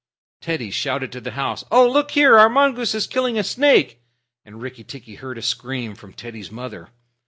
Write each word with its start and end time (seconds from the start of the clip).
Teddy 0.41 0.71
shouted 0.71 1.11
to 1.11 1.21
the 1.21 1.29
house: 1.37 1.63
"Oh, 1.69 1.87
look 1.87 2.09
here! 2.09 2.35
Our 2.35 2.49
mongoose 2.49 2.95
is 2.95 3.05
killing 3.05 3.37
a 3.37 3.43
snake." 3.43 4.01
And 4.43 4.59
Rikki 4.59 4.83
tikki 4.83 5.13
heard 5.13 5.37
a 5.37 5.43
scream 5.43 5.93
from 5.93 6.13
Teddy's 6.13 6.49
mother. 6.51 6.89